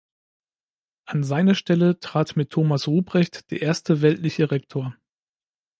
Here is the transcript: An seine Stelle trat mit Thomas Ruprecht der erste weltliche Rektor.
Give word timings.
An 1.05 1.23
seine 1.23 1.53
Stelle 1.53 1.99
trat 1.99 2.35
mit 2.35 2.49
Thomas 2.49 2.87
Ruprecht 2.87 3.51
der 3.51 3.61
erste 3.61 4.01
weltliche 4.01 4.49
Rektor. 4.49 4.95